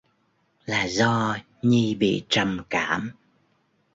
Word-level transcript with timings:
Là 0.65 0.87
do 0.87 1.35
Nhi 1.61 1.95
bị 1.95 2.25
trầm 2.29 2.61
cảm 2.69 3.11